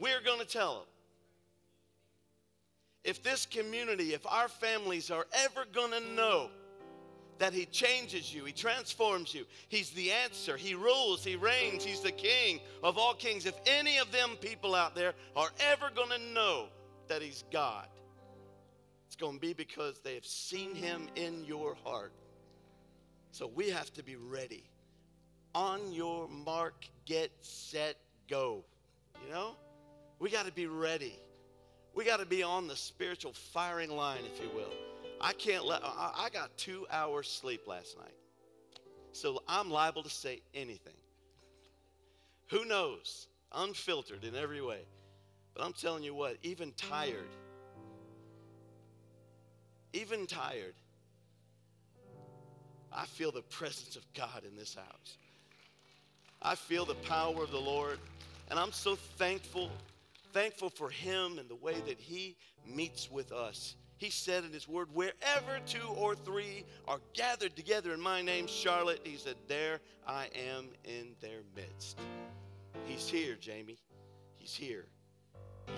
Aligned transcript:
We're 0.00 0.20
going 0.24 0.40
to 0.40 0.46
tell 0.46 0.74
them. 0.74 0.84
If 3.04 3.22
this 3.22 3.46
community, 3.46 4.14
if 4.14 4.26
our 4.26 4.48
families 4.48 5.10
are 5.10 5.26
ever 5.32 5.64
going 5.72 5.92
to 5.92 6.00
know 6.14 6.50
that 7.38 7.52
He 7.52 7.66
changes 7.66 8.34
you, 8.34 8.44
He 8.44 8.52
transforms 8.52 9.32
you, 9.32 9.44
He's 9.68 9.90
the 9.90 10.10
answer, 10.10 10.56
He 10.56 10.74
rules, 10.74 11.22
He 11.22 11.36
reigns, 11.36 11.84
He's 11.84 12.00
the 12.00 12.10
King 12.10 12.58
of 12.82 12.98
all 12.98 13.14
kings. 13.14 13.46
If 13.46 13.54
any 13.66 13.98
of 13.98 14.10
them 14.10 14.30
people 14.40 14.74
out 14.74 14.94
there 14.94 15.14
are 15.36 15.50
ever 15.70 15.90
going 15.94 16.10
to 16.10 16.34
know 16.34 16.66
that 17.08 17.22
He's 17.22 17.44
God, 17.52 17.86
it's 19.06 19.16
going 19.16 19.34
to 19.34 19.40
be 19.40 19.52
because 19.52 20.00
they 20.00 20.14
have 20.14 20.26
seen 20.26 20.74
Him 20.74 21.08
in 21.14 21.44
your 21.44 21.76
heart. 21.84 22.12
So 23.30 23.46
we 23.54 23.70
have 23.70 23.92
to 23.94 24.02
be 24.02 24.16
ready. 24.16 24.64
On 25.54 25.92
your 25.92 26.28
mark, 26.28 26.86
get 27.04 27.30
set, 27.40 27.96
go. 28.28 28.64
You 29.24 29.32
know? 29.32 29.56
We 30.18 30.30
got 30.30 30.46
to 30.46 30.52
be 30.52 30.66
ready. 30.66 31.18
We 31.94 32.04
got 32.04 32.20
to 32.20 32.26
be 32.26 32.42
on 32.42 32.68
the 32.68 32.76
spiritual 32.76 33.32
firing 33.32 33.90
line, 33.90 34.20
if 34.32 34.40
you 34.42 34.50
will. 34.54 34.72
I 35.20 35.32
can't 35.32 35.64
let, 35.64 35.80
I 35.82 36.28
got 36.32 36.56
two 36.56 36.86
hours 36.90 37.28
sleep 37.28 37.66
last 37.66 37.96
night. 37.96 38.14
So 39.12 39.42
I'm 39.48 39.70
liable 39.70 40.02
to 40.02 40.10
say 40.10 40.42
anything. 40.54 40.92
Who 42.48 42.64
knows? 42.64 43.28
Unfiltered 43.52 44.24
in 44.24 44.34
every 44.34 44.60
way. 44.60 44.80
But 45.54 45.64
I'm 45.64 45.72
telling 45.72 46.02
you 46.02 46.14
what, 46.14 46.36
even 46.42 46.72
tired, 46.72 47.30
even 49.94 50.26
tired, 50.26 50.74
I 52.92 53.06
feel 53.06 53.32
the 53.32 53.42
presence 53.42 53.96
of 53.96 54.04
God 54.12 54.42
in 54.46 54.54
this 54.54 54.74
house. 54.74 55.16
I 56.42 56.54
feel 56.54 56.84
the 56.84 56.94
power 56.94 57.42
of 57.42 57.50
the 57.50 57.60
Lord. 57.60 57.98
And 58.50 58.58
I'm 58.58 58.72
so 58.72 58.96
thankful 59.16 59.70
thankful 60.36 60.68
for 60.68 60.90
him 60.90 61.38
and 61.38 61.48
the 61.48 61.56
way 61.56 61.76
that 61.86 61.98
he 61.98 62.36
meets 62.66 63.10
with 63.10 63.32
us. 63.32 63.74
He 63.96 64.10
said 64.10 64.44
in 64.44 64.52
his 64.52 64.68
word, 64.68 64.88
wherever 64.92 65.58
two 65.64 65.88
or 65.96 66.14
three 66.14 66.66
are 66.86 67.00
gathered 67.14 67.56
together 67.56 67.94
in 67.94 68.00
my 68.02 68.20
name, 68.20 68.46
Charlotte, 68.46 69.00
he 69.02 69.16
said, 69.16 69.36
there 69.48 69.80
I 70.06 70.28
am 70.34 70.68
in 70.84 71.14
their 71.22 71.40
midst. 71.54 71.98
He's 72.84 73.08
here, 73.08 73.36
Jamie. 73.40 73.78
He's 74.34 74.54
here. 74.54 74.84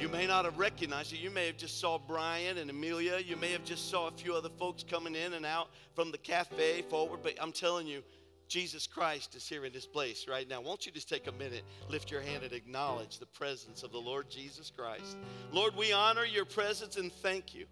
You 0.01 0.09
may 0.09 0.27
not 0.27 0.45
have 0.45 0.59
recognized 0.59 1.13
it. 1.13 1.21
You 1.21 1.31
may 1.31 1.47
have 1.47 1.57
just 1.57 1.81
saw 1.81 1.97
Brian 1.97 2.59
and 2.59 2.69
Amelia. 2.69 3.19
You 3.25 3.37
may 3.37 3.53
have 3.53 3.65
just 3.65 3.89
saw 3.89 4.09
a 4.09 4.11
few 4.11 4.35
other 4.35 4.51
folks 4.59 4.83
coming 4.83 5.15
in 5.15 5.35
and 5.35 5.47
out 5.47 5.69
from 5.95 6.11
the 6.11 6.19
cafe 6.19 6.83
forward. 6.83 7.21
But 7.23 7.35
I'm 7.41 7.53
telling 7.53 7.87
you, 7.87 8.03
Jesus 8.49 8.87
Christ 8.87 9.35
is 9.35 9.47
here 9.47 9.65
in 9.65 9.73
this 9.73 9.87
place 9.87 10.27
right 10.29 10.49
now. 10.49 10.61
Won't 10.61 10.87
you 10.87 10.93
just 10.93 11.09
take 11.09 11.27
a 11.27 11.33
minute, 11.33 11.63
lift 11.89 12.11
your 12.11 12.21
hand, 12.21 12.43
and 12.43 12.53
acknowledge 12.53 13.19
the 13.19 13.27
presence 13.27 13.83
of 13.83 13.93
the 13.93 13.99
Lord 13.99 14.31
Jesus 14.31 14.73
Christ? 14.75 15.17
Lord, 15.53 15.77
we 15.77 15.93
honor 15.93 16.25
your 16.25 16.45
presence 16.45 16.97
and 16.97 17.13
thank 17.13 17.55
you. 17.55 17.67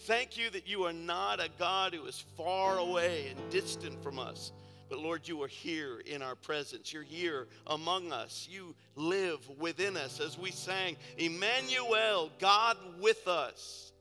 Thank 0.00 0.36
you 0.36 0.50
that 0.50 0.66
you 0.66 0.84
are 0.84 0.92
not 0.92 1.38
a 1.38 1.48
God 1.58 1.94
who 1.94 2.06
is 2.06 2.24
far 2.36 2.78
away 2.78 3.28
and 3.28 3.50
distant 3.50 4.02
from 4.02 4.18
us. 4.18 4.52
But 4.88 4.98
Lord, 4.98 5.28
you 5.28 5.42
are 5.42 5.48
here 5.48 6.00
in 6.04 6.22
our 6.22 6.34
presence. 6.34 6.92
You're 6.92 7.02
here 7.02 7.46
among 7.66 8.12
us. 8.12 8.48
You 8.50 8.74
live 8.96 9.40
within 9.58 9.96
us 9.96 10.20
as 10.20 10.36
we 10.36 10.50
sang, 10.50 10.96
Emmanuel, 11.16 12.30
God 12.38 12.76
with 13.00 13.26
us. 13.28 13.92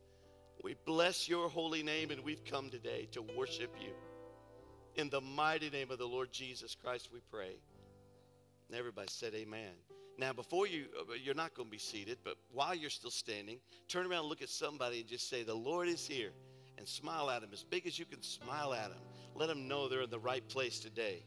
We 0.63 0.75
bless 0.85 1.29
your 1.29 1.49
holy 1.49 1.81
name 1.81 2.11
and 2.11 2.23
we've 2.23 2.43
come 2.45 2.69
today 2.69 3.07
to 3.13 3.21
worship 3.21 3.73
you. 3.81 3.91
In 4.95 5.09
the 5.09 5.21
mighty 5.21 5.69
name 5.69 5.91
of 5.91 5.97
the 5.97 6.05
Lord 6.05 6.31
Jesus 6.31 6.75
Christ, 6.75 7.09
we 7.13 7.19
pray. 7.31 7.55
And 8.67 8.77
everybody 8.77 9.07
said, 9.09 9.33
Amen. 9.33 9.73
Now, 10.17 10.33
before 10.33 10.67
you, 10.67 10.85
uh, 10.99 11.13
you're 11.21 11.35
not 11.35 11.53
going 11.53 11.67
to 11.67 11.71
be 11.71 11.77
seated, 11.77 12.17
but 12.23 12.35
while 12.51 12.75
you're 12.75 12.89
still 12.89 13.11
standing, 13.11 13.59
turn 13.87 14.05
around 14.05 14.21
and 14.21 14.29
look 14.29 14.41
at 14.41 14.49
somebody 14.49 14.99
and 14.99 15.07
just 15.07 15.29
say, 15.29 15.43
The 15.43 15.53
Lord 15.53 15.87
is 15.87 16.05
here. 16.05 16.31
And 16.77 16.87
smile 16.87 17.29
at 17.29 17.43
him 17.43 17.49
as 17.53 17.63
big 17.63 17.85
as 17.85 17.99
you 17.99 18.05
can 18.05 18.23
smile 18.23 18.73
at 18.73 18.87
him. 18.87 18.97
Let 19.35 19.49
them 19.49 19.67
know 19.67 19.87
they're 19.87 20.01
in 20.01 20.09
the 20.09 20.19
right 20.19 20.47
place 20.47 20.79
today. 20.79 21.23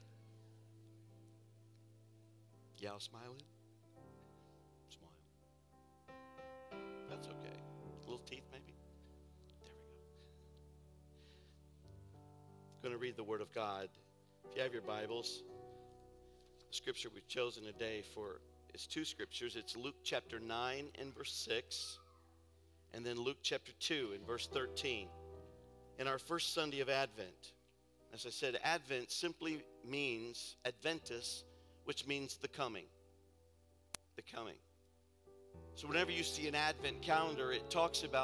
Y'all 2.79 2.99
smiling? 2.99 3.41
Smile. 4.91 6.17
That's 7.09 7.29
okay. 7.29 7.57
Little 8.05 8.19
teeth, 8.27 8.45
maybe? 8.51 8.64
Going 12.84 12.95
to 12.95 13.00
read 13.00 13.17
the 13.17 13.25
Word 13.25 13.41
of 13.41 13.50
God. 13.55 13.89
If 14.50 14.55
you 14.55 14.62
have 14.62 14.75
your 14.75 14.83
Bibles, 14.83 15.43
scripture 16.71 17.09
we've 17.15 17.27
chosen 17.27 17.65
today 17.65 18.03
for 18.15 18.43
is 18.75 18.87
two 18.87 19.06
scriptures. 19.06 19.56
It's 19.56 19.75
Luke 19.75 19.95
chapter 20.05 20.39
9 20.39 20.89
and 21.00 21.17
verse 21.17 21.33
6, 21.33 21.99
and 22.93 23.03
then 23.03 23.17
Luke 23.17 23.39
chapter 23.43 23.73
2 23.81 24.11
and 24.15 24.27
verse 24.27 24.49
13. 24.53 25.09
In 25.99 26.06
our 26.06 26.19
first 26.19 26.53
Sunday 26.53 26.81
of 26.81 26.91
Advent, 26.91 27.55
as 28.12 28.27
I 28.27 28.31
said, 28.31 28.59
Advent 28.62 29.11
simply 29.11 29.62
means 29.89 30.56
Adventus, 30.67 31.44
which 31.84 32.06
means 32.06 32.37
the 32.37 32.49
coming. 32.49 32.84
The 34.17 34.23
coming. 34.31 34.56
So 35.75 35.89
whenever 35.89 36.11
you 36.11 36.23
see 36.23 36.49
an 36.49 36.55
Advent 36.55 37.00
calendar, 37.00 37.50
it 37.50 37.71
talks 37.71 38.03
about 38.03 38.23